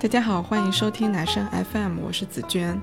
[0.00, 2.80] 大家好，欢迎收听男生 FM，我是紫娟。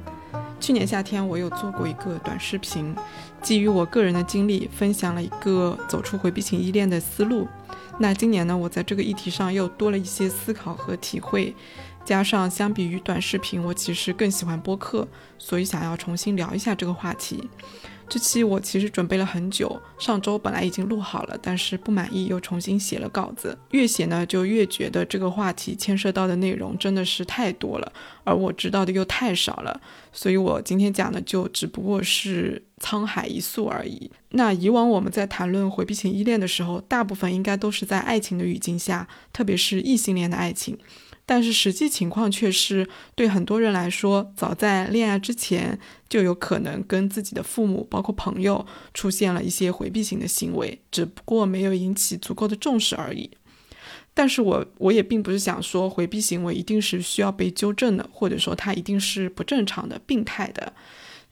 [0.59, 2.95] 去年夏天，我有做过一个短视频，
[3.41, 7.47] 基于我个人的经历，分享了一个走出回避型依恋的思路。
[7.97, 11.55] 那今年呢，我在这个议题上又多了一些思考和体会，
[12.05, 15.07] 加上相比于短视频，我其实更喜欢播客，
[15.39, 17.49] 所以想要重新聊一下这个话题。
[18.09, 23.57] 这期我其实准备了很久，上周本来已经录好了，但是不满意又重新写了稿子。
[23.71, 27.91] 越写呢，就越觉得这个话题牵涉到的内容真的是太多了，
[28.23, 29.81] 而我知道的又太少了，
[30.13, 34.09] 所以我今天讲的就只不过是沧海一粟而已。
[34.29, 40.77] 那以往我们在谈论回避型依恋的时候，大部分应该都是在爱情的语境下，特别是异性恋的爱情。
[41.27, 53.29] 但是实际情况却是，对很多人来说，早在恋爱之前就有可能跟自己的父母，包括朋友，出现了一些回避型的行为，只不过没有引起足够的重视而已。
[54.13, 60.71] 但是我我也并不是想说回避行为一定是需要被纠正的，或者说它一定是不正常的、病态的。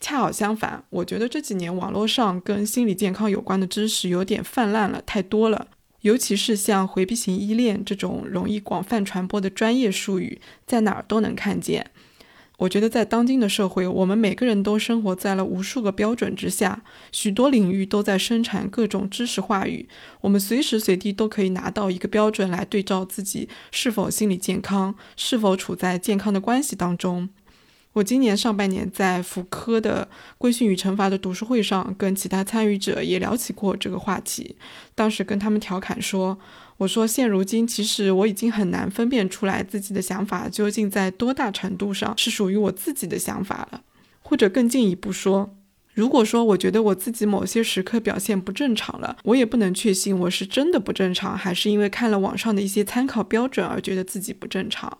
[0.01, 5.69] 恰好相反，我觉得这几年网络上跟心理健康有关的知识有点泛滥了，太多了。
[6.05, 11.89] 尤其是像回避型依恋这种容易广泛传播的专业术语，在哪儿都能看见。
[12.59, 19.89] 我觉得在当今的社会，我们每个人都生活在了无数个标准之下，许多领域都在生产各种知识话语，
[20.21, 27.29] 我们随时随地都可以拿到一个标准来对照自己是否心理健康，是否处在健康的关系当中。
[27.95, 30.05] 我今年上半年在福柯的
[30.37, 34.57] 《规训与惩罚》的读书会上，跟其他参与者也聊起过这个话题。
[34.93, 36.37] 当时跟他们调侃说
[36.75, 43.81] ：“我说现如今，其实我已经很难分辨出来自己的想法究竟在多大程度上是属于我自己的想法了。
[44.21, 45.55] 或者更进一步说，
[45.93, 54.97] 如果说我觉得我自己某些时刻表现不正常了，我也不能确信我是真的不正常，还是因为看了网上的一些参考标准而觉得自己不正常。”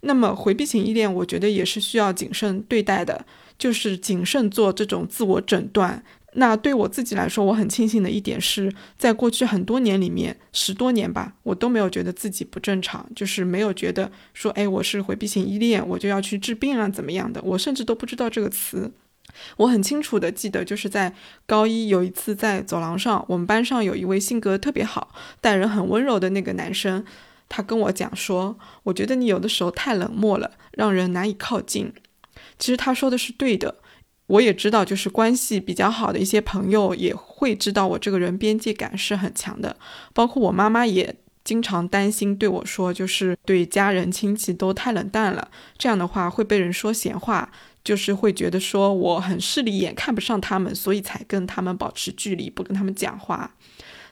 [0.00, 3.26] 那么回避型依恋，我觉得也是需要谨慎对待的，
[3.58, 6.02] 就是谨慎做这种自我诊断。
[6.38, 17.40] 那对我自己来说，我很庆幸的一点是，在过去很多年里面，十多年吧，我都没有觉得自己不正常，就是没有觉得说，哎，我是回避型依恋，我就要去治病啊，怎么样的？
[17.42, 18.92] 我甚至都不知道这个词。
[19.56, 21.14] 我很清楚的记得，就是在
[21.46, 27.02] 高一有一次在走廊上，我们班上有一位性格特别好、待人很温柔的那个男生。
[27.48, 31.92] 他跟我讲说：“我觉得你有的时候太冷漠了，让人难以靠近。”
[32.58, 33.76] 其实他说的是对的，
[34.26, 39.76] 我也知道，就是关系比较好的一些朋友也会知道我这个人边界感是很强的，
[40.12, 41.14] 包括我妈妈也
[41.44, 47.50] 经常担心对我说，就是对家人亲戚都太冷淡了，这样的话会被人说闲话，
[47.84, 53.54] 就是会觉得说我很势利眼，看不上他们，所以才跟他们保持距离，不跟他们讲话。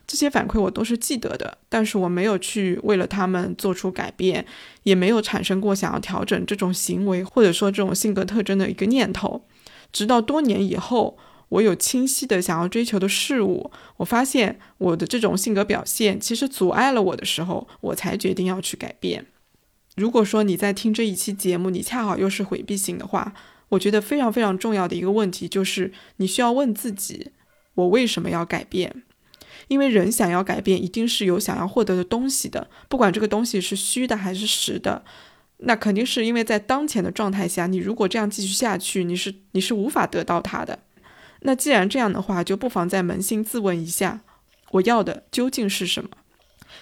[0.06, 4.44] 这些反馈我都是记得的，但是我没有去为了他们做出改变，
[4.82, 9.46] 也没有产生过想要调整这种行为或者说这种性格特征的一个念头。
[9.92, 11.16] 直到多年以后，
[11.48, 19.26] 我有清晰的想要追求的事物，我发现我的这种性格表现其实阻碍了我的时候，我才决定要去改变。
[19.96, 23.32] 如果说你在听这一期节目，你恰好又是回避型的话，
[23.68, 27.30] 我觉得非常非常重要的一个问题就是，你需要问自己：
[27.74, 29.04] 我为什么要改变？
[29.68, 35.04] 因为人想要改变，一定是有想要获得的东西的，不管这个东西是虚的还是实的，
[35.58, 40.78] 那肯定是因为在当前的状态下，你如果这样继续下去，你是你是无法得到它的。
[41.40, 44.20] 那既然这样的话，就不妨再扪心自问一下，
[44.70, 46.10] 我要的究竟是什么？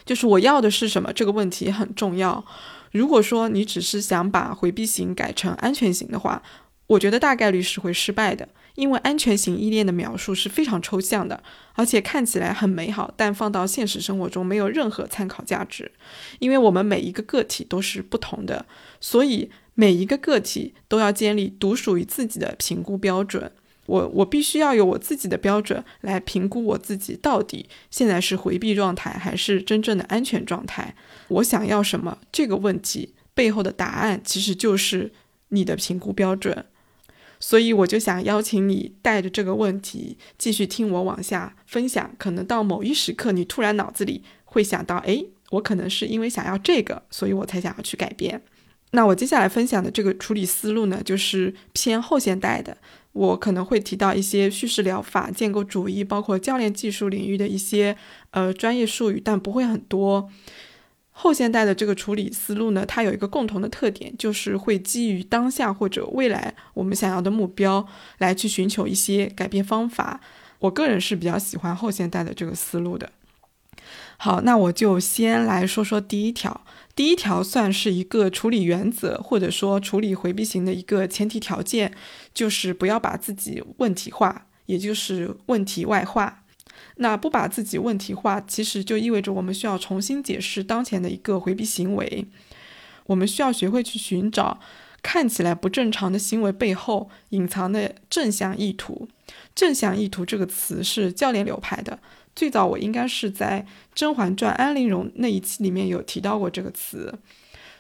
[0.04, 1.12] 就是我要的是什么？
[1.12, 2.44] 这个问题很重要。
[2.92, 6.42] 如果说你只是想把回避型改成安全型的话，
[6.86, 8.48] 我觉得大概率是会失败的。
[8.74, 11.42] 因为安全型依恋的描述是非常抽象的，
[11.74, 15.92] 而且看起来很美好，但放到现实生活中没有任何参考价值。
[16.38, 18.64] 因为我们每一个个体都是不同的，
[19.00, 23.52] 所以每一个个体都要建立独属于自己的评估标准。
[23.86, 30.94] 我我必须要有我自己的标准来评估我自己到底现在是回避状态还是真正的安全状态。
[31.28, 32.16] 我想要什么？
[32.30, 35.12] 这个问题背后的答案其实就是
[35.48, 36.64] 你的评估标准。
[37.44, 42.14] 所以我就想邀请你带着这个问题继续听我往下分享。
[42.16, 48.40] 可能到某一时刻，你突然脑子里会想到，哎，我可能是因为想要这个，所以我才想要去改变。
[48.92, 52.76] 那我接下来分享的这个处理思路呢，就是偏后现代的。
[53.12, 57.96] 我可能会提到一些叙事疗法、建构主义，包括教练技术领域的一些
[58.30, 60.30] 呃专业术语，但不会很多。
[61.12, 67.86] 后现代的这个处理思路呢，它有一个共同的特点，就是会基于当下或者未来我们想要的目标
[68.18, 70.20] 来去寻求一些改变方法。
[70.58, 73.10] 我个人是比较喜欢后现代的这个思路的。
[74.16, 76.64] 好，那我就先来说说第一条。
[76.94, 81.92] 第一条算是一个处理原则，或者说处理回避型的一个前提条件，
[82.32, 86.41] 就是不要把自己问题化，也就是问题外化。
[86.96, 92.26] 那不把自己问题化，其实就意味着我们需要重新解释当前的一个回避行为。
[93.06, 94.60] 我们需要学会去寻找
[95.02, 99.08] 看起来不正常的行为背后隐藏的正向意图。
[99.54, 101.98] 正向意图这个词是教练流派的。
[102.34, 107.12] 最早我应该是在《甄嬛传》安陵容那一期里面有提到过这个词，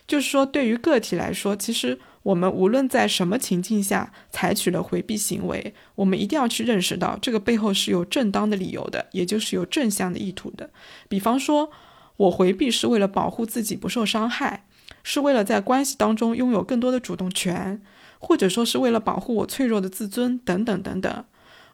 [0.06, 10.70] 就是说对于个体来说，其实我们无论在什么情境下采取了回避行为，我们一定要去认识到这个背后是有正当的理由的，也就是有正向的意图的。
[11.08, 11.70] 比方说，
[12.16, 14.66] 我回避是为了保护自己不受伤害，
[15.02, 17.82] 是为了在关系当中拥有更多的主动权，
[18.20, 21.24] 或者说是为了保护我脆弱的自尊等等等等。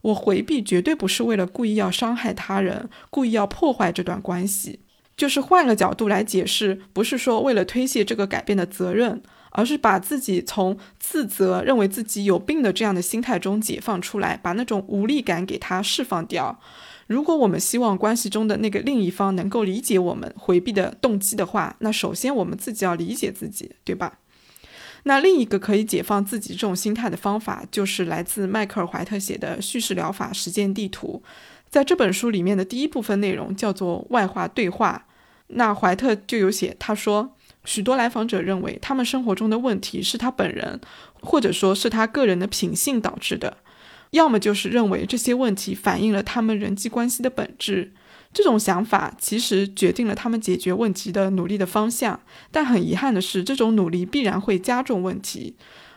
[0.00, 4.80] 我回避绝对不是为了故意要伤害他人，故意要破坏这段关系，
[5.16, 9.20] 就是换个角度来解释，不是说为了推卸这个改变的责任，
[9.58, 16.60] 而是把自己从自责、认为自己有病的这样的心态中解放出来，把那种无力感给他释放掉。
[17.08, 24.20] 如果我们希望关系中的那个另一方能够理解我们回避的动机的话，那首先我们自己要理解自己，对吧？
[25.02, 31.20] 那另一个可以解放自己这种心态的方法，就是来自迈克尔·怀特写的叙事疗法实践地图。
[31.68, 35.06] 在这本书里面的第一部分内容叫做外化对话。
[35.48, 37.34] 那怀特就有写，他说，
[37.68, 40.80] 许多来访者认为他们生活中的问题是他本人，
[41.20, 43.58] 或者说是他个人的品性导致的，
[44.12, 47.92] 要么就是认为这些问题反映了他们人际关系的本质。
[48.32, 52.18] 这种想法其实决定了他们解决问题的努力的方向，
[52.50, 55.56] 但很遗憾的是，这种努力必然会加重问题，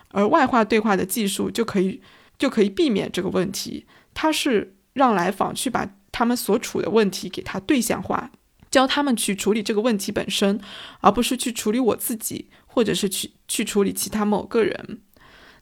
[0.10, 2.02] 而外化对话的技术就可以
[2.38, 3.86] 就可以避免这个问题。
[4.14, 8.30] 它是让来访去把他们所处的问题给他对象化，
[8.72, 10.60] 教他们去处理这个问题本身，
[11.02, 15.02] 而不是去处理我自己，或者是去去处理其他某个人。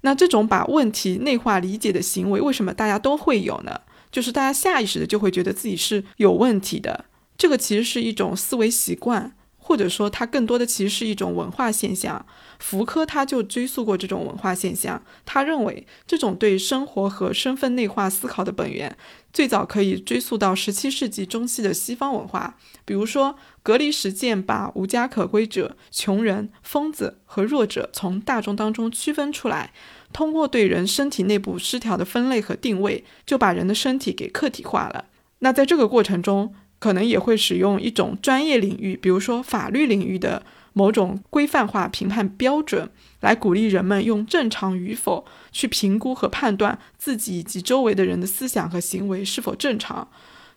[0.01, 3.81] 那这种把问题内化理解的行为，为什么大家都会有呢？
[4.11, 7.05] 就是大家下意识的就会觉得自己是有问题的，
[7.37, 9.35] 这个其实是一种思维习惯，
[9.69, 12.25] 或者说它更多的其实是一种文化现象。
[12.57, 18.97] 福柯他就追溯过这种文化现象，他认为这种对生活和身份内化思考的本源，
[19.31, 22.57] 最早可以追溯到十七世纪中期的西方文化。
[22.83, 29.71] 比如说，隔离实践把无家可归者、穷人、疯子和弱者从大众当中区分出来。
[30.11, 35.05] 通过对人身体内部失调的分类和定位，就把人的身体给客体化了。
[35.41, 40.41] 那在这个过程中，可能也会使用一种专业领域，比如说法律领域的
[40.73, 42.89] 某种规范化评判标准，
[43.19, 50.07] 来鼓励人们用正常与否去评估和判断自己以及周围的人的思想和行为是否正常。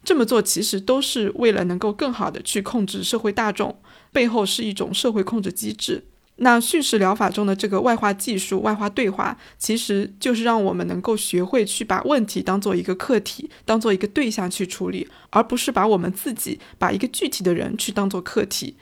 [0.05, 3.77] 这么做其实都是为了能够更好的去控制社会大众，
[4.13, 6.05] 背后是一种社会控制机制。
[6.37, 18.77] 那叙事疗法中的这个外化技术、外化对话，其实就是让我们能够学会去把问题当做一个客体，当做一个对象去处理，而不是把我们自己把一个具体的人去当做客体。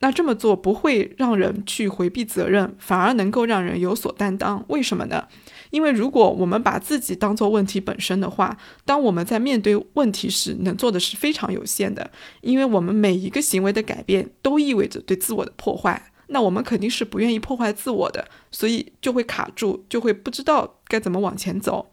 [0.00, 4.62] 那这么做不会让人去回避责任，反而能够让人有所担当。
[4.68, 5.28] 为什么呢？
[5.70, 16.10] 因为如果我们把自己当做问题本身的话，当我们在面对问题时，能做的是非常有限的，因为我们每一个行为的改变都意味着对自我的破坏。
[16.34, 21.92] 那我们肯定是不愿意破坏自我的，所以就会卡住，就会不知道该怎么往前走。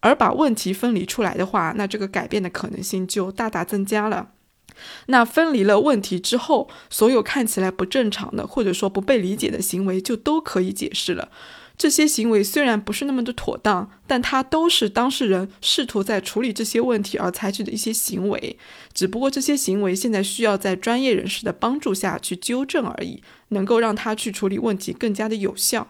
[0.00, 4.32] 而把问题分离出来的话，那这个改变的可能性就大大增加了。
[5.06, 11.30] 那分离了问题之后，所有看起来不正常的或者说不被理解的行为就都可以解释了。
[11.78, 18.58] 这些行为虽然不是那么的妥当，但它都是当事人试图在处理这些问题而采取的一些行为，
[18.92, 25.86] 只不过这些行为现在需要在专业人士的帮助下去纠正而已，能够让他去处理问题更加的有效。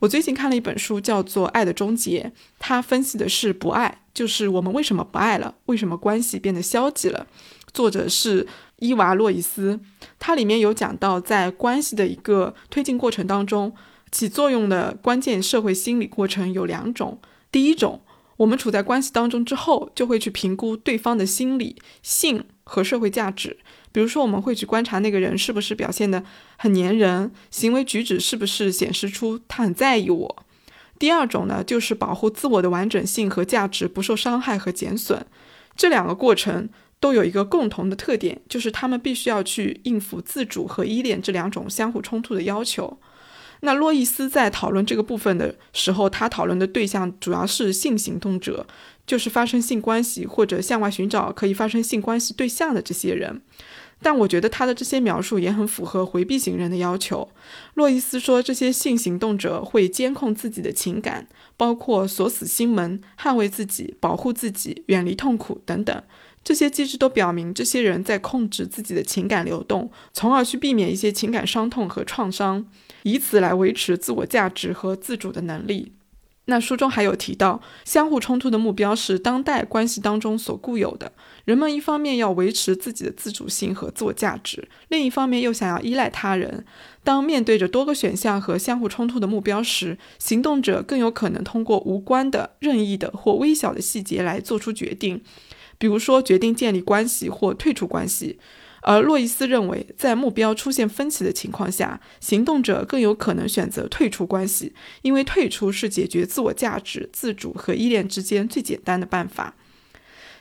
[0.00, 7.26] 我最近看了一本书，叫做《爱的终结》，它分析的是不爱，就是我们为什么不爱了，为什么关系变得消极了。
[7.72, 8.46] 作者是
[8.80, 9.80] 伊娃·洛伊斯，
[10.18, 13.74] 它里面有讲到在关系的一个推进过程当中。
[14.10, 17.20] 起作用的关键社会心理过程有两种。
[17.50, 18.00] 第一种，
[18.36, 23.56] 我们处在关系当中之后，就会去评估对方的心理、性和社会价值。
[23.90, 26.22] 比如说，我们会去观察那个人是不是表现的
[26.56, 30.36] 很粘人，行为举止是不是显示出他很在意我。
[30.98, 35.24] 第二种呢，就是保护自我的完整性和价值不受伤害和减损。
[35.76, 36.68] 这两个过程
[37.00, 42.98] 都有一个共同的特点，就是他们必须要去应付自主和依恋这两种相互冲突的要求。
[43.60, 48.66] 那洛伊斯在讨论这个部分的时候，他讨论的对象主要是性行动者，
[49.06, 53.42] 就是发生性关系或者向外寻找可以发生性关系对象的这些人。
[54.00, 57.28] 但我觉得他的这些描述也很符合回避型人的要求。
[57.74, 66.00] 洛伊斯说，这些性行动者会监控自己的情感，包括锁死心门、捍卫自己、保护自己、远离痛苦等等。
[66.44, 72.64] 这些机制都表明，这些人在控制自己的情感流动，从而去避免一些情感伤痛和创伤，
[73.02, 75.92] 以此来维持自我价值和自主的能力。
[76.50, 81.12] 那书中还有提到，相互冲突的目标是当代关系当中所固有的。
[81.44, 86.64] 人们一方面要维持自己的自主性和自我价值，另一方面又想要依赖他人。
[87.04, 95.20] 当面对着多个选项和相互冲突的目标时，行动者更有可能通过无关的、任意的或微小的细节来做出决定，
[95.76, 98.38] 比如说决定建立关系或退出关系。
[98.88, 109.54] 而洛伊斯认为，在目标出现分歧的情况下，行动者更有可能选择退出关系，因为退出是解决自我价值、自主和依恋之间最简单的办法。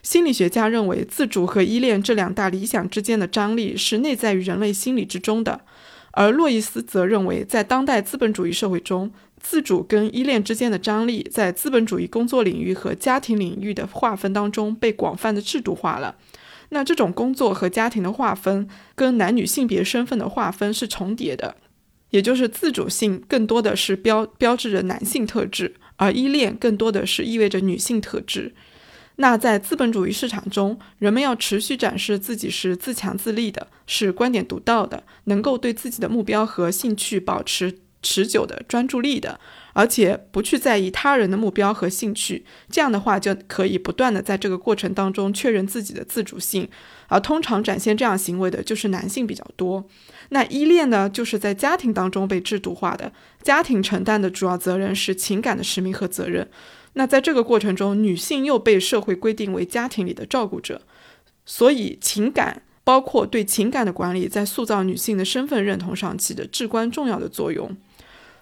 [0.02, 5.60] 心理学家认为，自主和依恋这两大理想之间的张力是内在于人类心理之中的，
[6.12, 9.12] 而洛伊斯则认为，在当代资本主义社会中，
[9.42, 16.16] 自主跟依恋之间的张力在资本主义工作领域和家庭领域的划分当中被广泛的制度化了。
[16.70, 21.56] 那这种工作和家庭的划分跟男女性别身份的划分是重叠的，
[22.10, 28.54] 也就是自主性更多的是标标志着男性特质，而依恋更多的是意味着女性特质。
[29.20, 39.40] 那在资本主义市场中，人们要持续展示自己是自强自立的，是观点独到的，能够对自己的目标和兴趣保持持久的专注力的。
[39.78, 46.68] 而且不去在意他人的目标和兴趣，这样的话就可以不断的在这个过程当中确认自己的自主性。
[47.10, 49.88] 而通常展现这样行为的就是男性比较多。
[50.30, 56.50] 那依恋呢，就是在家庭当中被制度化的，家庭承担的主要责任是情感的使命和责任。
[56.94, 60.82] 那在这个过程中，女性又被社会规定为家庭里的照顾者，
[61.46, 67.78] 所以情感包括对情感的管理，在塑造女性的身份认同上起着至关重要的作用。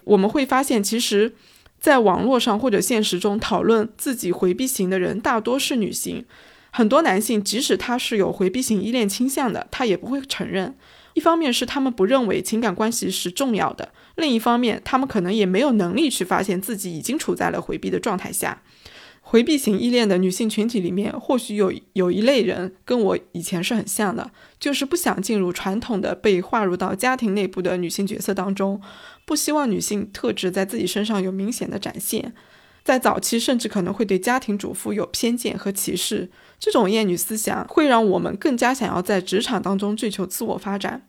[0.06, 1.34] 我们会发现，其实，
[1.78, 6.24] 在网络上或者现实中讨论自己回避型的人大多是女性。
[6.70, 10.76] 很多男性，即使他是有回避型依恋倾向的，他也不会承认。
[11.14, 18.62] 一方面是他们不认为情感关系是重要的，另一方面，他们可能也没有能力去发现自己已经处在了回避的状态下。
[19.28, 24.30] 回避型依恋的女性群体里面，或许有有一类人跟我以前是很像的，
[24.60, 28.80] 就是不想进入传统的被划入到家庭内部的女性角色当中。
[29.24, 32.32] 不希望女性特质在自己身上有明显的展现，
[32.84, 36.30] 在早期甚至可能会对家庭主妇有偏见和歧视。
[36.60, 41.04] 这种厌女思想会让我们更加想要在职场当中追求自我发展，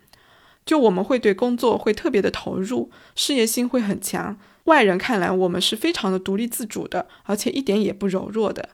[0.66, 4.40] 就我们会对工作会特别的投入，事业心会很强。
[4.68, 8.70] 外人看来，我们是非常的独立自主的，而且一点也不柔弱的。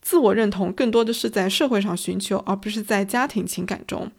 [0.00, 4.10] 自我认同更多的是在社会上寻求，而不是在家庭情感中。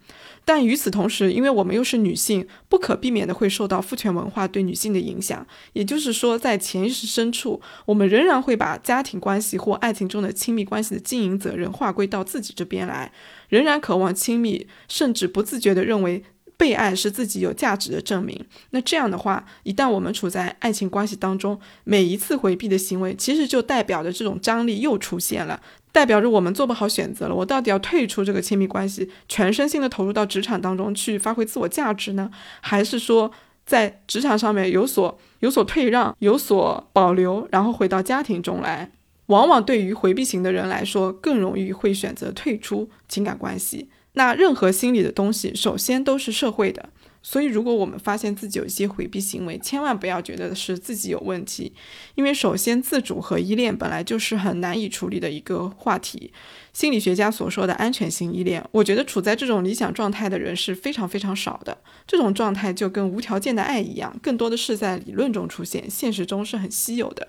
[0.46, 5.46] 但与此同时，因为我们又是女性，不可避免的会受到父权文化对女性的影响。
[5.74, 13.12] 也就是说，在潜意识深处，我们仍然会把家庭关系或爱情中的亲密关系的经营责任划归到自己这边来，
[13.50, 16.22] 仍然渴望亲密，甚至不自觉地认为
[16.56, 18.44] 被爱是自己有价值的证明。
[18.70, 25.60] 那这样的话，一旦我们处在爱情关系当中，每一次回避的行为，其实就代表着这种张力又出现了。
[25.92, 27.34] 代表着我们做不好选择了。
[27.34, 32.28] 我到底要退出这个亲密关系，全身心的投入到职场当中去发挥自我价值呢，
[32.60, 33.30] 还是说
[33.64, 38.90] 在职场上面有所有所退让、有所保留，然后回到家庭中来？
[39.26, 43.88] 往往对于回避型的人来说，更容易会选择退出情感关系。
[44.14, 46.88] 那任何心理的东西，首先都是社会的。
[47.26, 51.72] 所以，如果我们发现自己有一些回避行为，千万不要觉得是自己有问题，
[52.16, 56.30] 因为首先自主和依恋本来就是很难以处理的一个话题。
[56.74, 61.78] 心理学家所说的安全性依恋，我觉得处在这种理想状态的人是非常非常少的。
[62.06, 67.26] 这种状态就跟无条件的爱一样，更多的是在理论中出现，现实中是很稀有的。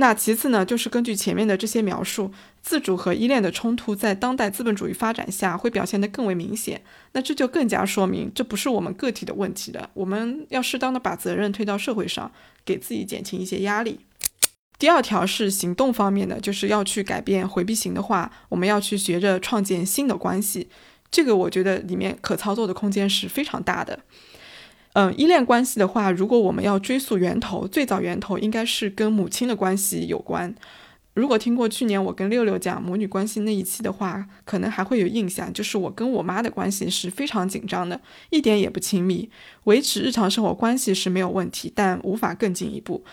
[0.00, 2.32] 那其次呢，就是根据前面的这些描述，
[2.68, 6.82] 自主和依恋的冲突在当代资本主义发展下会表现得更为明显。
[7.12, 9.88] 那这就更加说明，这不是我们个体的问题了。
[9.94, 12.30] 我们要适当的把责任推到社会上，
[12.66, 14.00] 给自己减轻一些压力。
[14.78, 20.68] 第二条是行动方面的，就是要去改变回避型的话，我们要去学着创建新的关系。
[21.10, 24.00] 这个我觉得里面可操作的空间是非常大的。
[24.92, 30.54] 嗯，依恋关系的话，如果我们要追溯源头，最早源头应该是跟母亲的关系有关。
[31.18, 39.28] 如果听过去年我跟六六讲母女关系那一期的话，可能还会有印象，就是我跟我妈的关系是非常紧张的，一点也不亲密。
[39.64, 43.04] 维持日常生活关系是没有问题，但无法更进一步。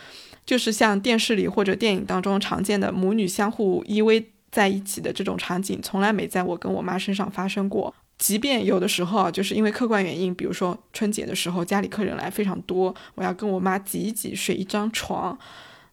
[0.45, 7.91] 就是像电视里或者电影当中常见的母女相互依偎在一起的这种场景，从来没在我跟我妈身上发生过。
[8.19, 15.37] 即便有的时候啊，就是因为客观原因，比如说春节的时候家里客人来非常多，我要跟我妈挤一挤睡一张床，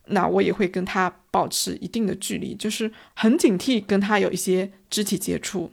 [0.07, 5.71] 那我也会跟他保持一定的距离，就是很警惕跟他有一些肢体接触。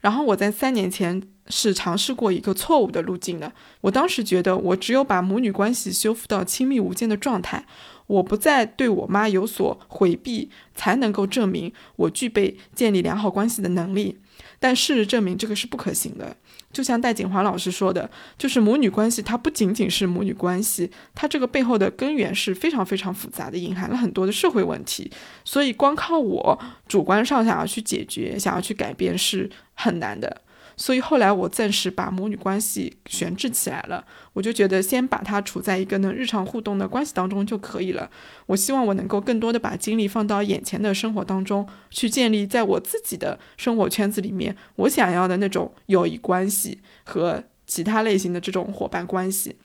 [0.00, 7.66] 然后我在三年前是尝试过一个错误的路径的，我当时觉得我只有把母女关系修复到亲密无间的状态，
[8.06, 14.18] 我不再对我妈有所回避，才能够证明我具备建立良好关系的能力。
[14.60, 16.36] 但事实证明，这个是不可行的。
[16.72, 25.10] 就像戴锦华老师说的，就是母女关系，它不仅仅是母女关系，它这个背后的根源是非常非常复杂的，隐含了很多的社会问题。
[25.44, 30.42] 所以，光靠我主观上想要去解决、想要去改变是很难的。
[30.78, 38.08] 所以后来我暂时把母女关系悬置起来了，我就觉得先把它处在一个能日常互动的关系当中就可以了。
[38.46, 49.56] 我希望我能够更多的把精力放到眼前的生活当中，去建立在我自己的生活圈子里面我想要的那种友谊关系和其他类型的这种伙伴关系。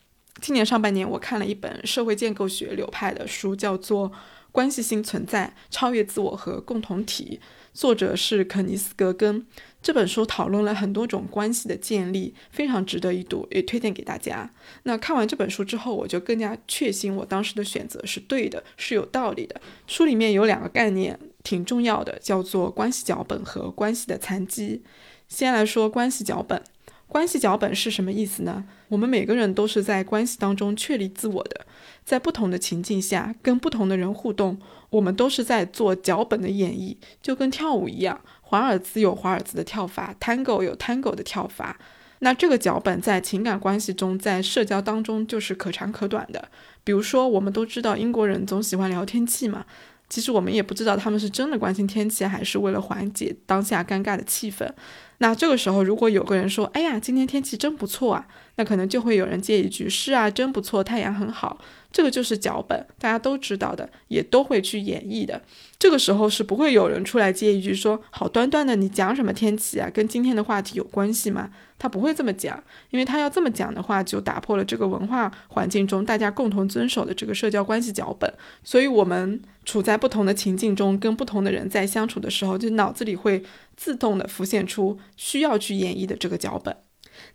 [0.41, 4.10] 今年上半年我看了一本社会建构学流派的书，叫做
[4.51, 7.39] 《关系性存在：超越自我和共同体》，
[7.72, 9.46] 作者是肯尼斯·格根。
[9.84, 14.50] 这本书讨论了很多种关系的建立，非常值得一读，也推荐给大家。
[14.84, 19.60] 那看完这本书之后，我就更加确信我当时的选择是对的，是有道理的。
[19.86, 24.82] 书里面有两个概念挺重要的，叫做关系脚本和关系的残疾。
[25.28, 26.63] 先来说关系脚本，
[27.08, 28.63] 关系脚本是什么意思呢？
[28.88, 31.66] 我们每个人都是在关系当中确立自我的，
[32.06, 34.60] 在不同的情境下跟不同的人互动，
[34.92, 38.22] 我们都是在做脚本的演绎，就跟跳舞一样。
[38.54, 41.76] 华尔兹有华尔兹的跳法，Tango 有 Tango 的跳法。
[42.20, 46.50] 那这个脚本在情感关系中，在社交当中就是可长可短的。
[46.84, 49.66] 比如说，我们都知道英国人总喜欢聊天气嘛，
[50.08, 54.70] 其实我们也不知道他们是真的关心天气，还是为了缓解当下尴尬的气氛。
[55.18, 61.58] 那这个时候，如果有个人说：“哎呀，今天天气真不错啊！”那可能就会有人接一句：“是啊，真不错，太阳很好。”
[61.93, 65.41] 这个就是脚本，大家都知道的，也都会去演绎的。
[65.77, 69.88] 这个时候是不会有人出来接一句说：“好端端的，你讲什么天气啊？
[69.93, 78.34] 跟今天的话题有关系吗？”他不会这么讲，因为他要这么讲的话，就打破了这个文化环境中大家共同遵守的这个社交关系脚本。
[78.63, 83.43] 所以，我们处在不同的情境中，跟不同的人在相处的时候，就脑子里会
[83.77, 86.75] 自动的浮现出需要去演绎的这个脚本。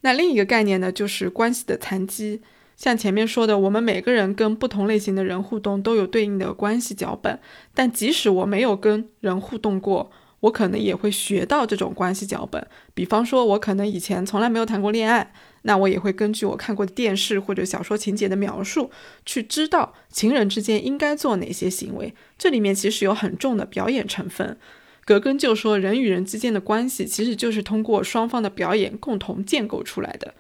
[0.00, 2.42] 那另一个概念呢，就是关系的残疾。
[2.78, 7.40] 像前面说的，我们每个人跟不同类型的人互动都有对应的关系脚本，
[7.74, 12.64] 但即使我没有跟人互动过，我可能也会学到这种关系脚本。
[12.94, 18.92] 比方说，我可能以前从来没有谈过恋爱，那我也会根据我看过的电视或者小说情节的描述，
[19.26, 22.14] 去知道情人之间应该做哪些行为。
[22.38, 24.56] 这里面其实有很重的表演成分。
[25.04, 30.34] 格根就说，人与人之间的关系其实就是通过双方的表演共同建构出来的。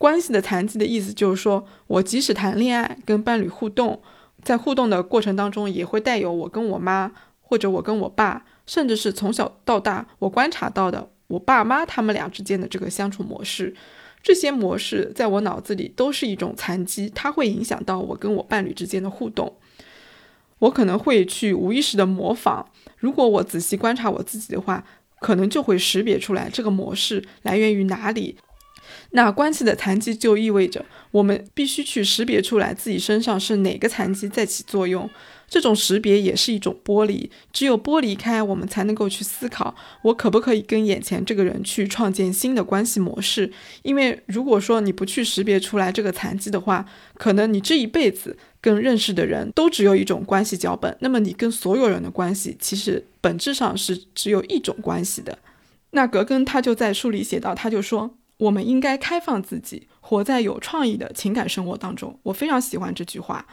[0.00, 4.00] 关系的残疾的意思就是说，我即使谈恋爱跟伴侣互动，
[4.42, 13.76] 在互动的过程当中，也会带有我跟我妈，或者我跟我爸，甚至是从小到大我观察到的我爸妈他们俩之间的这个相处模式。
[14.22, 19.54] 这些模式在我脑子里都是一种残疾，它会影响到我跟我伴侣之间的互动。
[20.60, 22.64] 我可能会去无意识的模仿，
[22.96, 24.82] 如果我仔细观察我自己的话，
[25.20, 28.38] 可能就会识别出来这个模式来源于哪里。
[29.10, 35.08] 那关系的残疾就意味着我们必须去识别出来自己身上是哪个残疾在起作用。
[35.48, 43.50] 这种识别也是一种剥离，只有剥离开，我们才能够去思考，我可不可以跟眼前这个人去创建新的关系模式。
[43.82, 55.36] 因为如果说你不去识别出来这个残疾的话，可能你这一辈子跟认识的人都只有一种关系脚本，那么你跟所有人的关系其实本质上是只有一种关系的。
[55.90, 58.14] 那格根他就在书里写到，他就说。
[58.40, 62.18] 我们应该开放自己，活在有创意的情感生活当中。
[62.22, 63.46] 我非常喜欢这句话。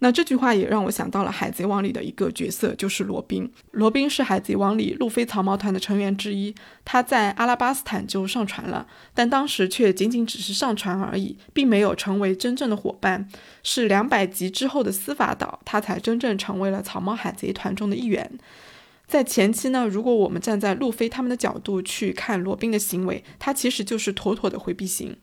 [0.00, 3.50] 那这句话也让我想到了《海贼王》里的一个角色，就是罗宾。
[3.70, 6.54] 罗宾是《海贼王》里路飞草帽团的成员之一。
[6.84, 13.26] 他在阿拉巴斯坦就上船了，但当时却仅仅只是上船而已，并没有成为真正的伙伴。
[13.62, 18.30] 是两百集之后的司法岛，他才真正成为了草帽海贼团中的一员。
[19.06, 25.16] 在前期呢，如果我们站在路飞他们的角度去看罗宾的行为，他其实就是妥妥的回避型。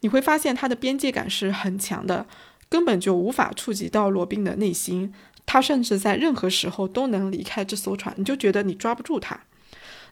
[0.00, 2.26] 你会发现他的边界感是很强的，
[2.68, 5.12] 根本就无法触及到罗宾的内心。
[5.46, 9.40] 他甚至在任何时候都能离开这艘船，你就觉得你抓不住他。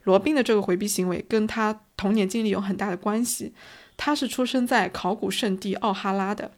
[0.05, 3.53] 罗宾的这个回避行为跟他童年经历有很大的关系。
[3.97, 6.51] 他是出生在考古圣地奥哈拉的，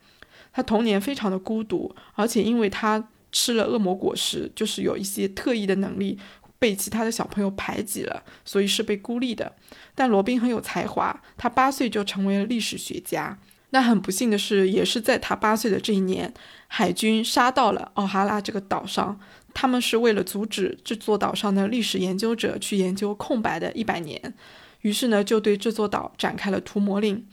[0.52, 6.18] 他童年非常的孤独，而且因为他吃了恶魔果实，就是有一些特异的能力。
[6.58, 9.52] 被其他的小朋友排挤了，所以是被孤立的。
[9.94, 13.38] 但罗宾很有才华，他八岁就成为了历史学家。
[13.70, 16.32] 那很不幸的是，也是在他八岁的这一年，
[16.66, 19.20] 海军杀到了奥哈拉这个岛上。
[19.52, 24.34] 他们是为了阻止这座岛上的历史研究者去研究空白的一百年，
[24.80, 27.26] 于是呢，就对这座岛展开了屠魔令。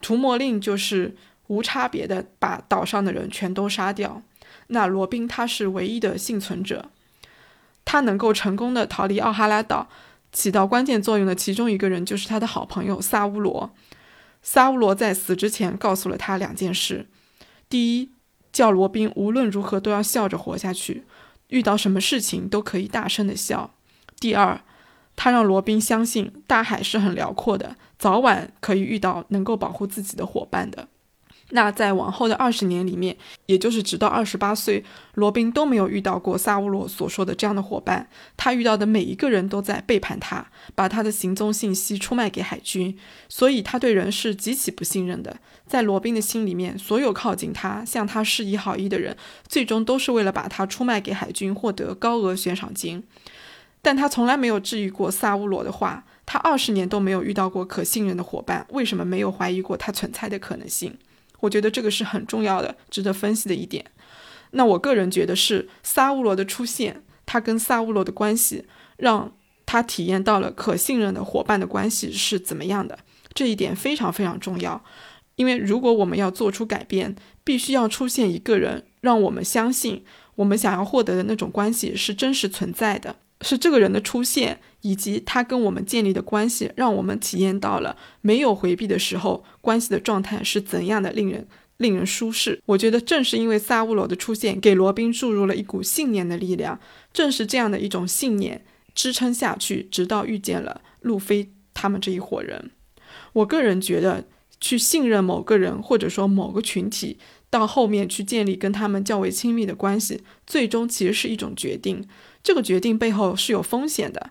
[0.00, 1.14] 屠魔令就是
[1.48, 4.22] 无差别的把岛上的人全都杀掉。
[4.68, 6.90] 那罗宾他是唯一的幸存者，
[7.84, 9.88] 他能够成功的逃离奥哈拉岛，
[10.32, 13.74] 起到关键作用的其中一个人就是他的好朋友萨乌罗。
[14.42, 17.06] 萨乌罗在死之前告诉了他两件事：
[17.68, 18.10] 第一，
[18.52, 21.04] 叫罗宾无论如何都要笑着活下去，
[21.48, 23.70] 遇到什么事情都可以大声的笑；
[24.18, 24.60] 第二，
[25.14, 30.88] 他让罗宾相信大海是很辽阔的，早晚可以遇到能够保护自己的伙伴的。
[31.54, 34.82] 那在往后的二十年里面，也就是直到二十八岁，
[35.14, 38.08] 罗宾都没有遇到过萨乌罗所说的这样的伙伴。
[38.36, 42.96] 他遇到的每一个人都在背叛他，把他的行踪信息出卖给海军，
[43.28, 45.36] 所以他对人是极其不信任的。
[45.66, 53.04] 在罗宾的心里面，所有靠近他、向他示意好意的人，最终都是为了把他出卖给海军，获得高额悬赏金。
[53.82, 56.04] 但他从来没有质疑过萨乌罗的话。
[56.24, 60.96] 他二十年都没有遇到过可信任的伙伴，为什么没有怀疑过他存在的可能性？
[61.42, 63.84] 我觉得这个是很重要的，值得分析的一点。
[64.52, 69.32] 那我个人觉得是萨乌罗的出现，他跟萨乌罗的关系，让
[69.64, 72.98] 他体验到了可信任的伙伴的关系是怎么样的。
[73.34, 74.84] 这一点非常非常重要，
[75.36, 80.04] 因为如果我们要做出改变，必须要出现一个人，让我们相信
[80.36, 83.16] 我们想要获得的那种关系是真实存在的。
[83.42, 92.60] 是这个人的出现，以及他跟我们建立的关系，让我们体验到了没有回避的时候，关系的状态是怎样的令人令人舒适。
[92.66, 96.78] 我觉得正是因为萨乌罗的出现，给罗宾注入了一股信念的力量。
[97.12, 102.70] 正是这样的一种信念支撑下去，直到遇见了路飞他们这一伙人。
[103.32, 104.24] 我个人觉得，
[104.60, 107.18] 去信任某个人或者说某个群体，
[107.50, 112.06] 到后面去建立跟他们较为亲密的关系，最终其实是一种决定。
[112.42, 114.30] 这个决定背后是有风险的，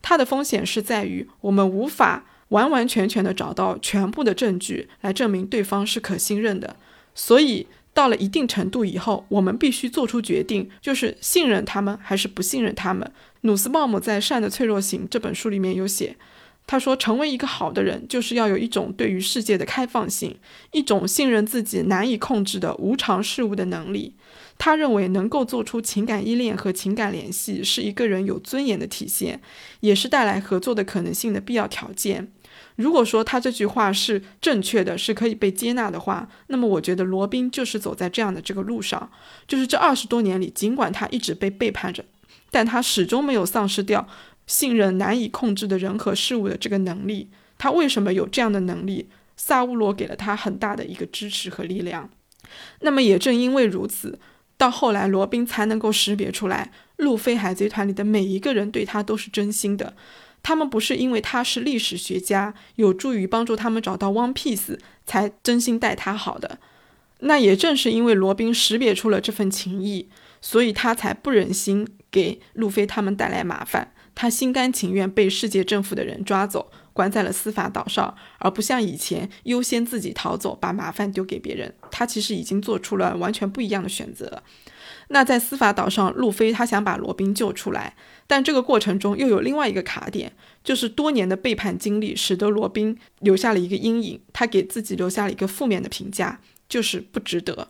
[0.00, 6.76] 它的风险是在于我们无法完完全全的找到全部的证据来证明对方是可信任的，
[7.14, 13.10] 所以到了一定程度以后，我们必须做出决定，就是信任他们还是不信任他们。
[13.42, 16.16] 努斯鲍姆在《善的脆弱型》这本书里面有写，
[16.68, 20.36] 他说，成为一个好的人，就是要有一种对于世界的开放性，
[20.72, 24.14] 一种信任自己难以控制的无常事物的能力。
[24.58, 29.40] 他认为能够做出情感依恋和情感联系是一个人有尊严的体现，
[29.80, 32.30] 也是带来合作的可能性的必要条件。
[32.76, 39.10] 如果说他这句话是正确的，是可以被接纳的话，那么我觉得罗宾就是走在这样的这个路上。
[39.46, 42.04] 就是这二十多年里，尽管他一直被背叛着，
[42.50, 44.06] 但他始终没有丧失掉
[44.48, 47.30] 信任难以控制的人和事物的这个能力。
[47.56, 49.08] 他为什么有这样的能力？
[49.36, 52.10] 萨乌罗给了他很大的一个支持和力量。
[52.80, 54.18] 那么也正因为如此。
[54.56, 59.94] 到后来，罗宾才能够识别出来，路飞海贼团里的每一个人对他都是真心的。
[60.42, 66.58] 他们不是因为他是历史学家，有助于帮助他们找到 One Piece 才真心待他好的。
[67.20, 70.08] 那也正是因为罗宾识别出了这份情谊，
[70.40, 73.92] 所以他才不忍心给路飞他们带来麻烦。
[74.20, 76.72] 他心甘情愿被世界政府的人抓走。
[76.92, 81.72] 关在了司法岛上，而不像以前优先自己逃走，把麻烦丢给别人。
[81.92, 84.42] 他其实已经做出了完全不一样的选择。
[85.10, 87.94] 那在司法岛上，路飞他想把罗宾救出来，
[88.26, 90.32] 但这个过程中又有另外一个卡点，
[90.64, 97.68] 就是多年的背叛经历使得罗宾留下了一个阴影，他给自己留下了一个负面的评价，就是不值得。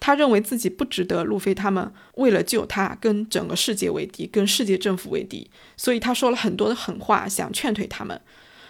[0.00, 8.18] 他认为自己不值得路飞他们为了救他跟整个世界为敌，跟世界政府为敌，所以他说了很多的狠话，想劝退他们。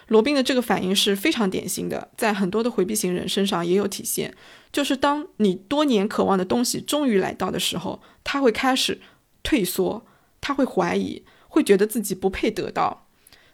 [0.09, 4.35] 罗宾的这个反应是非常典型的，在很多的回避型人身上也有体现。
[4.73, 9.01] 就是当你多年渴望的东西终于来到的时候，他会开始
[9.45, 10.05] 退缩，
[10.40, 13.07] 他会怀疑，会觉得自己不配得到。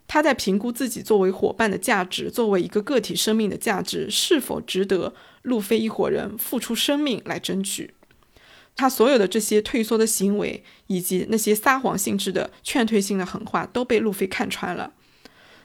[0.09, 5.13] 他在评估自己作为伙伴的价值，作为一个个体生命的价值，是否值得
[5.47, 7.95] 路飞一伙人付出生命来争取。
[8.75, 14.93] 他所有的这些退缩的行为，以及那些撒谎性质的劝退性的狠话，都被路飞看穿了。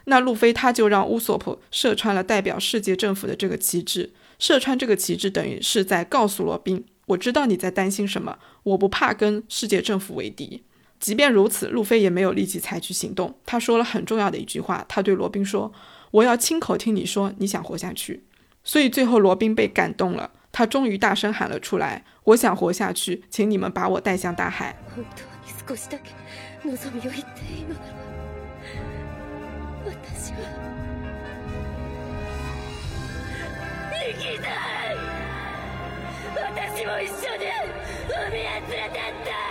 [0.04, 10.62] 那路飞他就让乌索普射穿了代表世界政府的这个旗帜，射穿这个旗帜等于是在告诉罗宾，我知道你在担心什么，我不怕跟世界政府为敌。
[10.98, 13.36] 即便如此，路飞也没有立即采取行动。
[13.44, 15.72] 他说了很重要的一句话，他对罗宾说
[16.12, 18.22] ：“我要亲口听你说你想活下去。”
[18.63, 24.75] 所以最后罗宾被感动了，他终于大声喊了出来：“我想活下去，请你们把我带向大海。”
[25.67, 26.11] 少しだけ
[26.63, 27.83] 望みを言っていいのなら
[29.85, 30.37] 私は
[33.91, 34.95] 生きたい
[36.33, 37.43] 私も一緒に
[38.29, 39.50] 海へ連れてって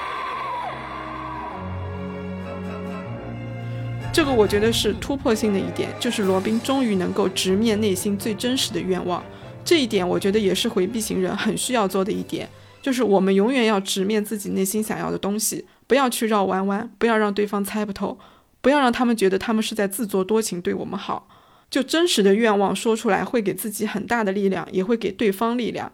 [4.13, 9.23] 这个我觉得是突破性的一点，就是罗宾终于能够直面内心最真实的愿望。
[9.63, 12.49] 这一点我觉得也是回避型人很需要做的一点，
[12.81, 18.19] 就是我们永远要直面自己内心想要的东西，不要去绕弯弯，不要让对方猜不透，
[18.59, 21.29] 不要让他们觉得他们是在自作多情对我们好。
[21.69, 25.89] 就真实的愿望说出来，会给自己很大的力量，也会给对方力量。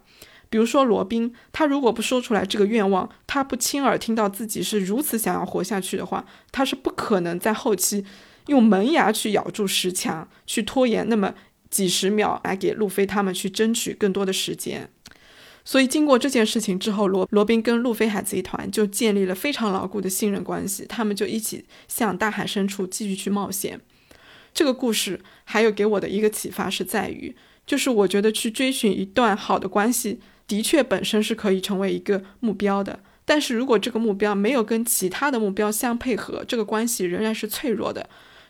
[0.50, 8.04] 比如说罗宾，他如果不说出来这个愿望，他不亲耳听到自己是如此想要活下去的话，他是不可能在后期
[8.46, 11.34] 用门牙去咬住石墙，去拖延那么
[11.68, 14.90] 几十秒来给路飞他们去争取更多的时间。
[15.64, 23.78] 所以经过这件事情之后，罗罗宾跟路飞海贼团就建立了非常牢固的信任关系，他们就一起向大海深处继续去冒险。
[24.54, 30.20] 这个故事还有给我的一个启发是在于，就是我觉得去追寻一段好的关系。
[30.48, 38.08] 的确，本身是可以成为一个目标的，但是如果这个目标没有跟其他的目标相配合，这个关系仍然是脆弱的。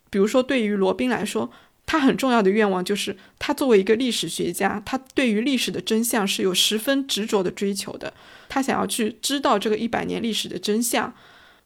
[0.08, 1.50] 比如说，对于罗宾来说，
[1.84, 8.14] 他很重要的愿望就是他作为一个历史学家，他对于历史的真相是有十分执着的追求的。
[8.48, 11.12] 他想要去知道这个一百年历史的真相，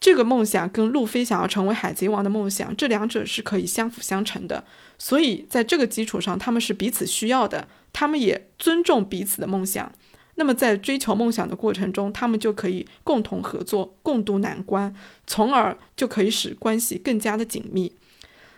[0.00, 4.64] 这个梦想跟路飞想要成为海贼王的梦想，这两者是可以相辅相成的。
[4.98, 9.92] 所以在这个基础上，他们是彼此需要的，他们也尊重彼此的梦想。
[10.34, 14.94] 那么，在追求梦想的过程中，他们就可以共同合作、共度难关，
[15.26, 17.92] 从而就可以使关系更加的紧密。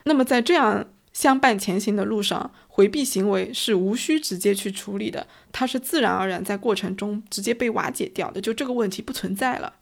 [0.04, 9.72] 那么，在这样相伴前行的路上，回避行为是无需直接去处理的，它是自然而然在过程中直接被瓦解掉的，就这个问题不存在了。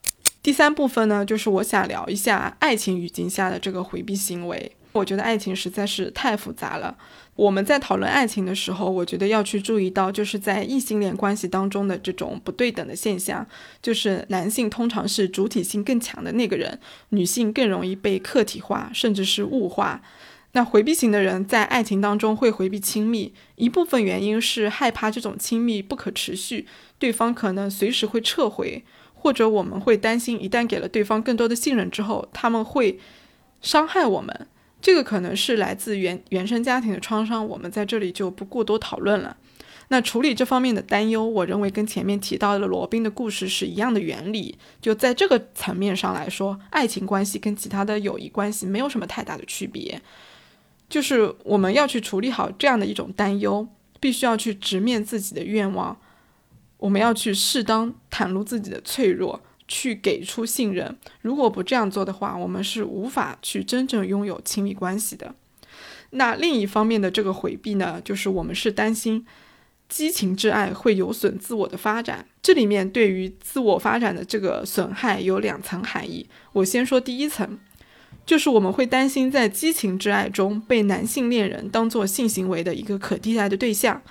[0.43, 4.73] 第三部分呢，就是我想聊一下爱情语境下的这个回避行为。
[4.93, 6.97] 我觉得爱情实在是太复杂了。
[7.35, 13.47] 我们在讨论爱情的时候，我觉得要去注意到，就是在异性恋关系当中的这种不对等的现象，
[13.81, 16.79] 就是男性通常是主体性更强的那个人，
[17.09, 20.03] 女性更容易被客体化，甚至是物化。
[20.53, 26.67] 那回避型的人在爱情当中会回避亲密，一部分原因是害怕这种亲密不可持续，
[26.99, 33.01] 对方可能随时会撤回，或者我们会担心一旦给了对方更多的信任之后，他们会
[33.63, 34.47] 伤害我们。
[34.83, 39.37] 这个可能是来自原原生家庭的创伤，我们在这里就不过多讨论了。
[39.89, 44.59] 那处理这方面的担忧，我认为跟前面提到的罗宾的故事是一样的原理。
[44.81, 50.01] 就在这个层面上来说，爱情关系跟其他的友谊关系没有什么太大的区别。
[50.89, 53.69] 就是我们要去处理好这样的一种担忧，
[54.01, 55.97] 必须要去直面自己的愿望，
[56.79, 59.41] 我们要去适当袒露自己的脆弱。
[59.75, 65.35] 去给出信任，如果不这样做的话，我们是无法去真正拥有亲密关系的。
[66.11, 69.25] 那另一方面的这个回避呢，就是我们是担心
[69.89, 72.27] 激情之爱会有损自我的发展。
[72.43, 76.29] 这里面对于自我发展的这个损害有两层含义。
[76.53, 77.59] 我先说第一层，
[78.27, 84.03] 就是我们会担心在激情之爱中被男性恋人当做性行为的一个可替代的对象，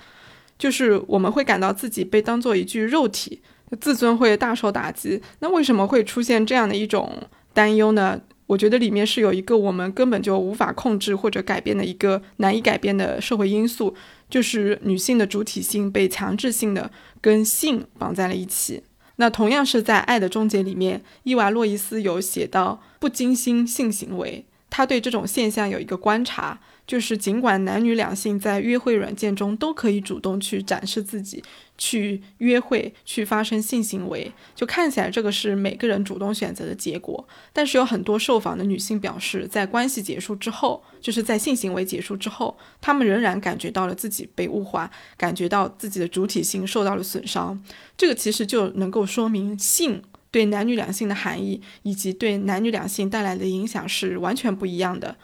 [0.58, 3.40] 就是我们会感到自己被当做一具肉体。
[3.80, 7.10] 自尊会大受打击，那为什么会出现这样的一种
[7.52, 8.20] 担忧呢？
[8.46, 13.94] 我觉得里面是有一个我们根本就无法控制或者改变的一个难以改变的社会因素，
[14.28, 18.82] 就是女性的主体性被强制性的跟性绑在了一起。
[19.16, 26.60] 那同样是在《爱的终结》里面，伊娃·洛伊斯有写到不精心性行为，他对这种现象有一个观察。
[26.84, 31.42] 就是尽管男女两性在约会软件中都可以主动去展示自己，
[31.84, 37.26] 去约会，去发生性行为，就看起来这个是每个人主动选择的结果。
[37.52, 47.60] 但是有很多受访的女性表示，在关系结束之后，就是在性行为结束之后，她们仍然感觉到了自己被物化，感觉到自己的主体性受到了损伤。
[47.96, 55.16] 这个其实就能够说明性对男女两性的含义，以及对男女两性带来的影响是完全不一样的。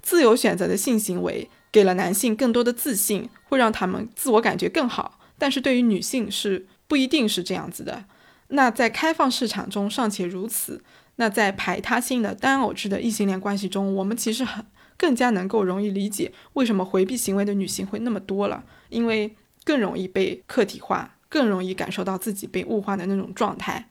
[0.00, 5.18] 自由选择的性行为给了男性更多的自信，会让他们自我感觉更好。
[5.38, 8.04] 但是对于女性是不一定是这样子的。
[8.48, 10.82] 那在开放市场中尚且如此，
[11.16, 14.64] 那在排他性的单偶制的异性恋关系中，我们其实很
[14.96, 23.88] 更加能够容易理解为什么回避行为的女性会那么多了，因为更容易被客体化，更容易感受到自己被物化的那种状态。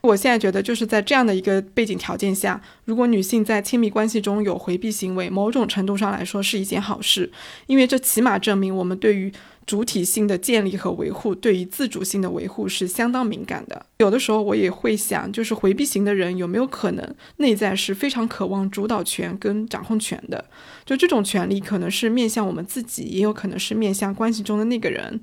[0.00, 7.32] 我现在觉得，就是在这样的一个背景条件下，如果女性在亲密关系中有回避行为，某种程度上来说是一件好事，
[7.66, 9.32] 因为这起码证明我们对于
[9.66, 13.86] 主体性的建立和维护，对于自主性的维护是相当敏感的。
[13.98, 20.44] 有的时候我也会想，就是回避型的人有没有可能内在是非常渴望主导权跟掌控权的？
[20.84, 25.20] 就这种权利可能是面向我们自己，也有可能是面向关系中的那个人。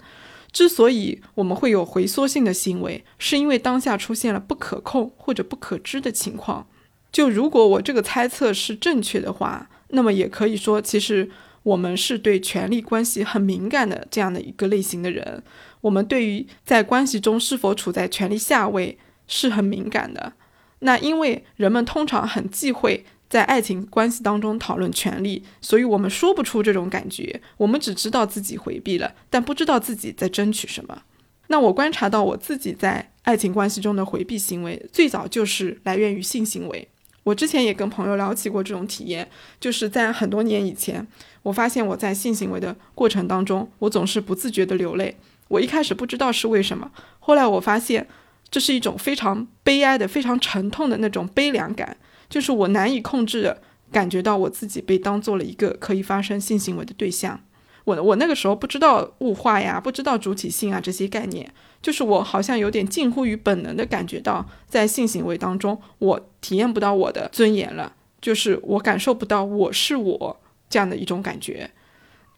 [0.51, 6.67] 之所以我们会有回缩性的行为，是因为当下出现了不可控或者不可知的情况。
[7.12, 11.30] 就如果我这个猜测是正确的话，那么也可以说，其实
[11.63, 15.43] 我们是对权力关系很敏感的这样的一个类型的人。
[15.82, 18.97] 我们对于在关系中是否处在权力下位
[19.28, 20.34] 是很敏感的。
[20.80, 23.06] 那因为人们通常很忌讳。
[23.32, 31.04] 在爱情关系当中讨论权力，所以我们说不出这种感觉，我们只知道自己回避了，但不知道自己在争取什么。
[31.47, 36.86] 那我观察到我自己在爱情关系中的回避行为，最早就是来源于性行为。
[37.24, 39.30] 我之前也跟朋友聊起过这种体验，
[39.62, 41.08] 就是在很多年以前，
[41.43, 45.17] 我发现我在性行为的过程当中，我总是不自觉的流泪。
[45.47, 48.08] 我一开始不知道是为什么，后来我发现
[48.49, 51.97] 这是一种非常悲哀的、非常沉痛的那种悲凉感。
[52.30, 57.38] 就是我难以控制的感觉到我自己被当做了一个可以发生性行为的对象，
[57.84, 61.51] 我我那个时候不知道物化呀，不知道主体性啊这些概念，
[61.82, 70.40] 就是我好像有点近乎于本能的感觉到，在性行为当中我体验不到我的尊严了，就是我感受不到我是我
[70.71, 71.69] 这样的一种感觉。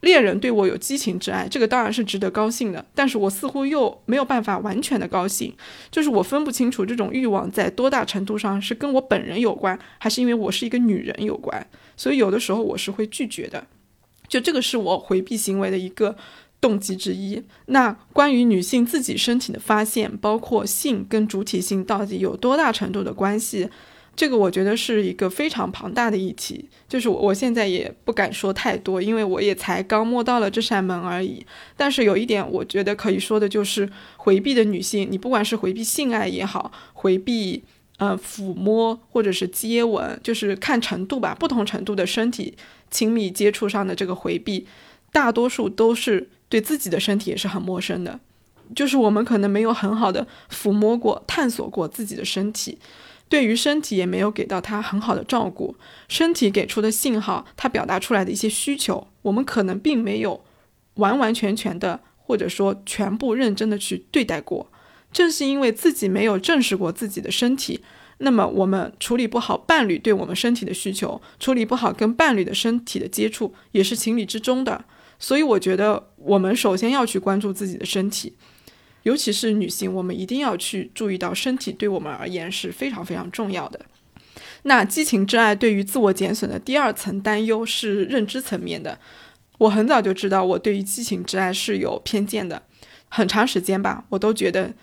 [0.01, 5.55] 恋人对我有激情之爱，这个当然是值得高兴的，但是我似乎又没有办法完全的高兴，
[5.89, 11.65] 就是我分不清楚这种欲望在多大程度上是跟我本人有关，还是因为我是一个女人有关，
[11.95, 13.65] 所以有的时候我是会拒绝的，
[14.27, 16.17] 就这个是我回避行为的一个
[16.59, 17.41] 动机之一。
[17.67, 23.69] 那关于女性自己身体的发现，包括性跟主体性到底有多大程度的关系？
[24.15, 31.43] 这个我觉得是一个非常庞大的议题，就是我我现在也不敢说太多，因为我也才刚摸到了这扇门而已。
[31.75, 37.63] 但是有一点，我觉得可以说的就是，回避的女性，你不管是回避性爱也好，回避
[37.97, 42.55] 呃抚摸或者是接吻，就是看程度吧，不同程度的身体
[42.91, 44.67] 亲密接触上的这个回避，
[45.11, 48.19] 大多数都是对自己的身体也是很陌生的，
[48.75, 52.77] 就是我们可能没有很好的抚摸过、探索过自己的身体。
[53.33, 55.75] 对于身体也没有给到他很好的照顾，
[56.07, 60.45] 身体给出的信号，他表达出来的一些需求，我们可能并没有
[60.97, 64.71] 完完全全的，或者说全部认真的去对待过。
[65.11, 67.81] 正是因为自己没有正视过自己的身体，
[68.19, 74.85] 那么我们处理不好伴侣对我们身体的需求，处理不好跟伴侣的身体的接触，也是情理之中的。
[75.17, 78.33] 所以我觉得，我们首先要去关注自己的身体。
[79.03, 83.79] 尤其是女性，我们一定要去注意到身体对我们而言是非常非常重要的。
[84.63, 88.97] 那激情之爱对于自我减损的第二层担忧是认知层面的。
[89.59, 92.63] 我很早就知道我对于激情之爱是有偏见的，
[93.09, 94.73] 很长时间吧，我都觉得，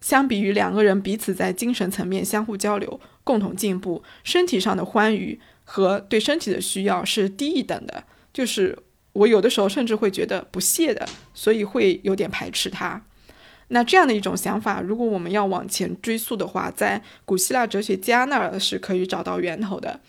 [0.00, 8.04] 相比于两个人彼此在精神层面相互交流、共同进步，身体上的欢愉和对身体的需要是低一等的。
[8.32, 8.78] 就是
[9.12, 13.02] 我有的时候甚至会觉得不屑的，所以会有点排斥它。
[13.72, 20.00] 那这样的一种想法，如果我们要往前追溯的话，在古希腊哲学家那儿是可以找到源头的。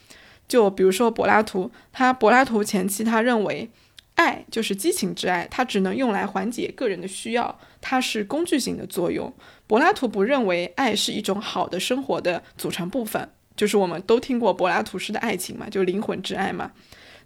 [0.47, 3.69] 就比如说柏拉图，他柏拉图前期他认为，
[4.15, 9.31] 爱就是激情之爱，它只能用来缓解个人的需要，它是工具性的作用。
[9.67, 16.71] 柏拉图不认为爱是一种好的生活的组成部分，就是我们都听过柏拉图式的爱情嘛，就灵魂之爱嘛。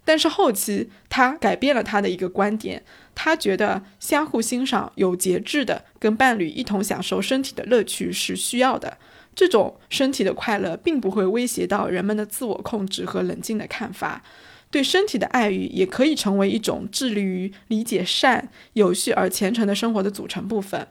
[0.06, 2.82] 但是后期他改变了他的一个观点。
[3.16, 8.98] 他觉得相互欣赏、有节制的跟伴侣一同享受身体的乐趣是需要的。
[9.34, 14.22] 这种身体的快乐并不会威胁到人们的自我控制和冷静的看法。
[14.70, 20.86] 对身体的爱欲也可以成为一种致力于理解善、有序而虔诚的生活的组成部分。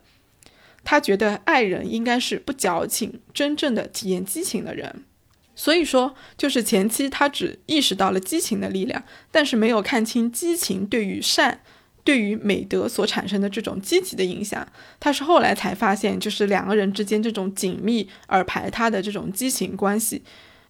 [0.83, 5.03] 他觉得爱人应该是不矫情、真正的体验激情的人。
[5.55, 11.61] 所以说，就是前期他只意识到了激情的力量，但是没有看清激情对于善。
[12.03, 14.67] 对于美德所产生的这种积极的影响，
[14.99, 20.21] 他是后来才发现，就是两个人之间这种紧密而排他的这种激情关系，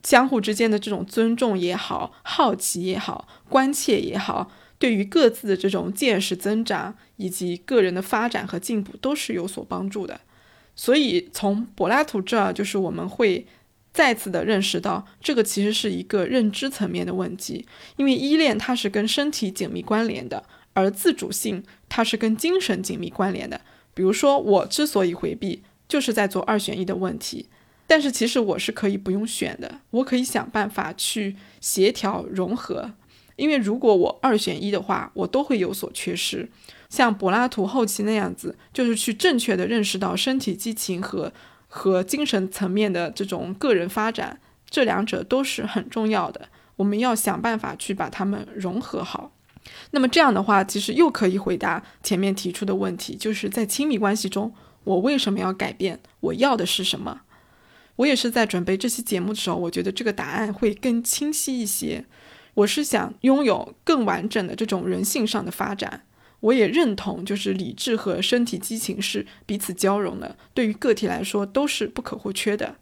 [0.01, 10.21] 相互之间的这种尊重也好、好奇也好、关切也好，对于各自的这种见识增长以及个人的发展和进步都是有所帮助的。
[10.73, 13.45] 所以从柏拉图这儿，就是我们会
[13.95, 17.65] 再次的认识到，这个其实是一个认知层面的问题，
[17.95, 20.43] 因为依恋它是跟身体紧密关联的。
[20.73, 23.61] 而自主性，它是跟精神紧密关联的。
[23.93, 27.47] 比如说，我之所以回避，就是在做二选一的问题。
[27.87, 32.91] 但是其实我是可以不用选的，我可以想办法去协调融合。
[33.37, 36.49] 因为如果我二选一的话，我都会有所缺失。
[36.89, 41.31] 像柏拉图后期那样子，就是去正确的认识到身体激情和
[41.77, 46.47] 和精神层面的这种个人发展，这两者都是很重要的。
[46.77, 49.33] 我们要想办法去把它们融合好。
[49.91, 54.53] 那么这样的话，其实又可以回答前面提出的问题，就是在亲密关系中，
[54.85, 55.99] 我为什么要改变？
[56.21, 57.23] 我要的是什么？
[57.97, 62.05] 我也是在准备这期节目的时候，我觉得这个答案会更清晰一些。
[62.53, 66.05] 我是想拥有更完整的这种人性上的发展，
[66.41, 72.75] 我也认同，就是理智和身体激情是彼此交融的，对于个体来说都是不可或缺的。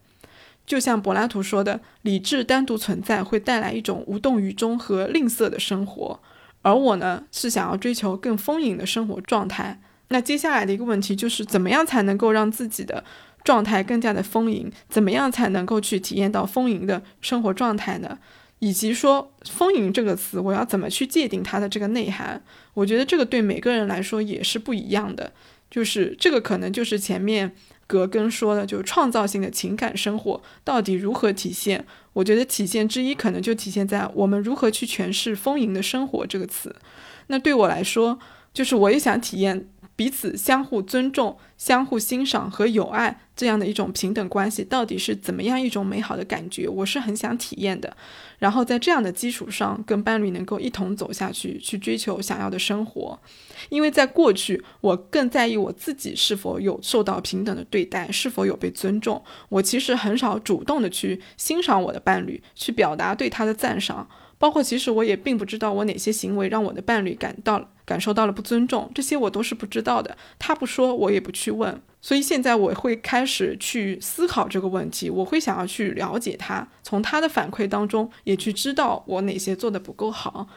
[0.66, 6.20] 就像柏拉图说的，理智单独存在会带来一种无动于衷和吝啬的生活，
[6.62, 9.82] 而我呢是想要追求更丰盈的生活状态。
[10.10, 13.04] 那接下来的一个问题就是，怎么样才能够让自己的
[13.44, 14.72] 状态更加的丰盈？
[14.88, 18.18] 怎么样才能够去体验到丰盈的生活状态呢？
[18.64, 22.42] 以及说“丰盈”这个词，我要怎么去界定它的这个内涵？
[22.74, 25.34] 我觉得这个对每个人来说也是不一样的。
[25.70, 27.54] 就是这个可能就是前面
[27.88, 31.86] 格根说的，就是创造性的情感生活到底如何体现？
[32.14, 36.74] 我觉得体现之一可能就体现在我们如何去诠释“丰盈的生活”这个词。
[37.28, 38.18] 那对我来说，
[38.54, 39.68] 就是我也想体验。
[39.96, 46.68] 彼此相互尊重、相互欣赏和友爱这样的一种平等关系，到底是怎么样一种美好的感觉？
[46.68, 47.96] 我是很想体验的。
[48.40, 53.20] 然后在这样的基础上，跟伴侣能够一同走下去，去追求想要的生活。
[53.70, 59.24] 因为在过去，我更在意我自己是否有受到平等的对待，是否有被尊重。
[59.50, 64.10] 我其实很少主动的去欣赏我的伴侣，去表达对他的赞赏。
[64.44, 70.18] 包括其实我也并不知道我哪些行为让我的伴侣感到感受到了不尊重，这些我都是不知道的。
[70.38, 71.82] 他不说，我也不去问。
[72.02, 80.50] 所以现在我会开始去思考这个问题，我会想要去了解他，从他的反馈当中也去知道我哪些做的不够好。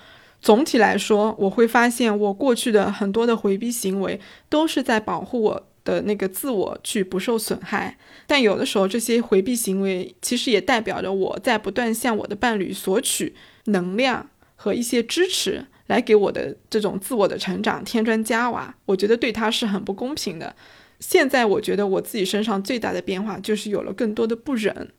[0.42, 4.18] 总体来说，我会发现我过去的很多的回避行为
[4.48, 7.96] 都是在保护我的那个自我去不受损害。
[8.26, 13.36] 但有的时候，这些回避行为其实也代表着我在不断向我的伴侣索取。
[13.66, 20.56] 能量和一些支持来给我的这种自我的成长添砖加瓦，我觉得对他是很不公平的。
[20.98, 24.90] 现在我觉得我自己身上最大的变化就是有了更多的不忍，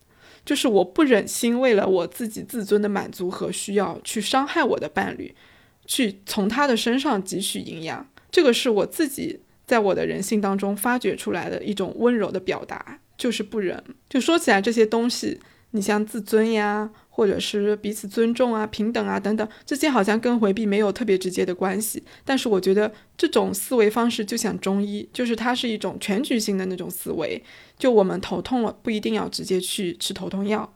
[0.44, 5.34] 就是我不忍心为了我自己自尊的满足和需要去伤害我的伴侣，
[5.86, 8.08] 去从他的身上汲取营养。
[8.30, 13.82] 这个是我自己在我的人性当中发掘出来的一种温柔的表达，就是不忍。
[14.08, 15.40] 就说起来这些东西，
[15.72, 16.90] 你像自尊呀。
[17.18, 22.00] 或者是彼此尊重啊、平等啊等等，这些好像跟回避没有特别直接的关系。
[22.24, 27.42] 但是我觉得这种思维方式就像中医，就是它是一种全局性的那种思维。
[27.76, 30.72] 就我们头痛了，不一定要直接去吃头痛药。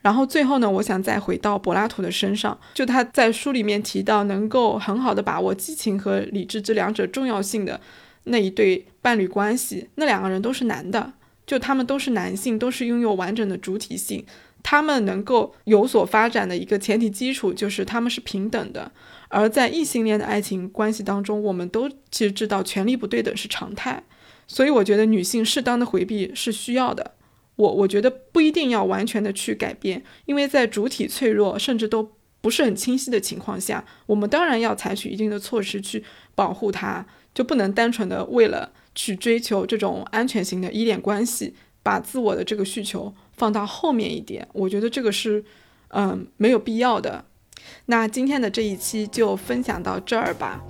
[0.00, 7.78] 然后最后呢，我想再回到柏拉图的身上，就他在书里面提到，能够很好的把握激情和理智这两者重要性的
[8.24, 11.12] 那一对伴侣关系，那两个人都是男的，
[11.44, 14.24] 就他们都是男性，都是拥有完整的主体性。
[14.62, 18.90] 他们能够有所发展的一个前提基础就是他们是平等的，
[19.28, 24.02] 而在异性恋的爱情关系当中，我们都其实知道权力不对等是常态，
[24.46, 27.12] 所以我觉得女性适当的回避是需要的。
[27.56, 36.02] 我我觉得不一定要完全的去改变，因为在主体脆弱甚至都不是很清晰的情况下，我们当然要采取一定的措施去
[36.34, 37.04] 保护它，
[37.34, 43.12] 就不能单纯的为了去追求这种安全型的依恋关系，把自我的这个需求。
[43.42, 45.44] 放到后面一点，我觉得这个是，
[45.88, 47.24] 嗯，没有必要的。
[47.86, 50.60] 那今天的这一期就分享到这儿吧，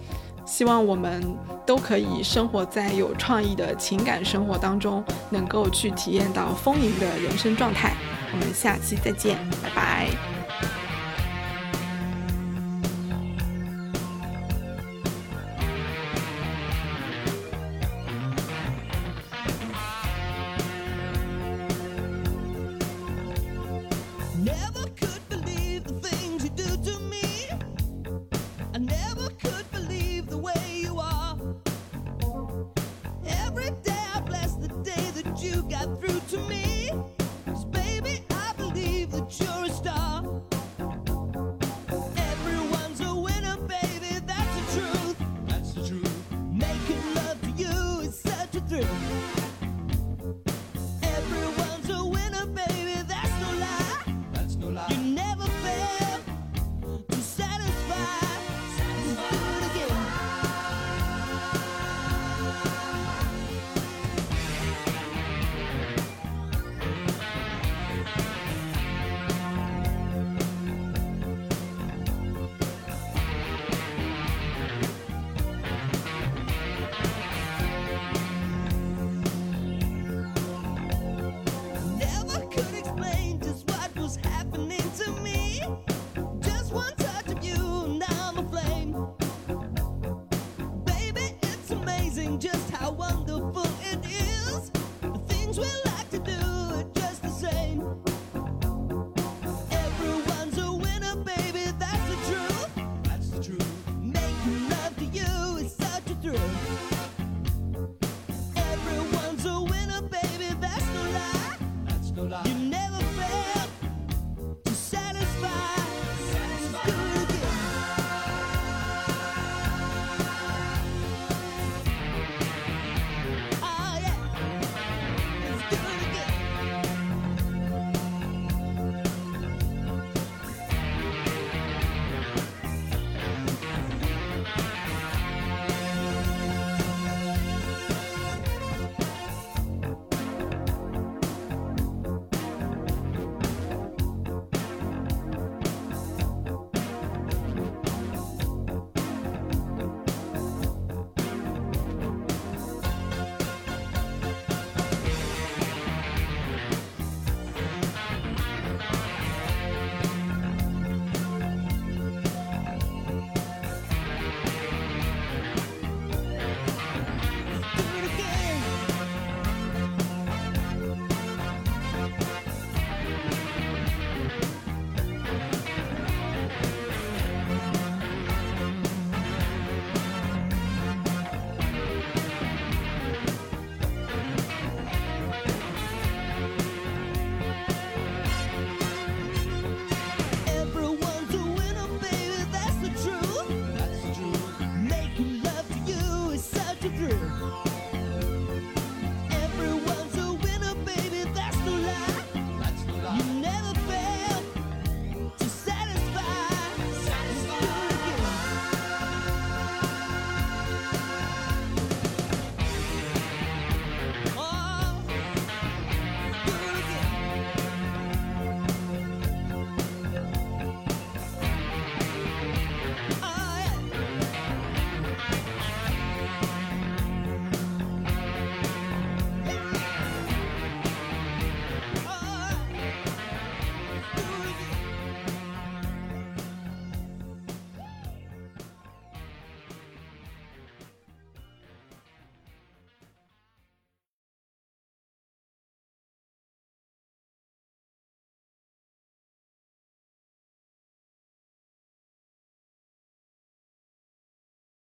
[0.46, 1.22] 希望我们
[1.66, 7.94] 都可以生活在有创意的情感生活当中，能够去体验到丰盈的人生状态。
[8.32, 10.41] 我们下期再见，拜拜。